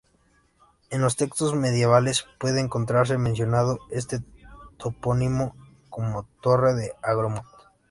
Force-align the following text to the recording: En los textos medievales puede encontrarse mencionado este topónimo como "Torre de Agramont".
En 0.89 0.99
los 0.99 1.15
textos 1.15 1.53
medievales 1.53 2.25
puede 2.39 2.59
encontrarse 2.59 3.19
mencionado 3.19 3.77
este 3.91 4.19
topónimo 4.77 5.55
como 5.91 6.23
"Torre 6.41 6.73
de 6.73 6.93
Agramont". 7.03 7.43